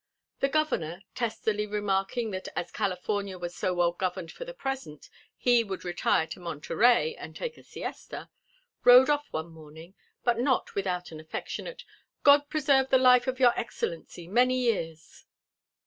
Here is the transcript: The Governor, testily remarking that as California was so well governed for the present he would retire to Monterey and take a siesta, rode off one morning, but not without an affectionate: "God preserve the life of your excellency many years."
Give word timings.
The 0.39 0.49
Governor, 0.49 1.03
testily 1.13 1.67
remarking 1.67 2.31
that 2.31 2.47
as 2.55 2.71
California 2.71 3.37
was 3.37 3.55
so 3.55 3.75
well 3.75 3.91
governed 3.91 4.31
for 4.31 4.45
the 4.45 4.53
present 4.55 5.07
he 5.37 5.63
would 5.63 5.85
retire 5.85 6.25
to 6.25 6.39
Monterey 6.39 7.13
and 7.13 7.35
take 7.35 7.55
a 7.55 7.61
siesta, 7.61 8.31
rode 8.83 9.11
off 9.11 9.27
one 9.31 9.51
morning, 9.51 9.93
but 10.23 10.39
not 10.39 10.73
without 10.73 11.11
an 11.11 11.19
affectionate: 11.19 11.83
"God 12.23 12.49
preserve 12.49 12.89
the 12.89 12.97
life 12.97 13.27
of 13.27 13.39
your 13.39 13.53
excellency 13.55 14.27
many 14.27 14.57
years." 14.61 15.25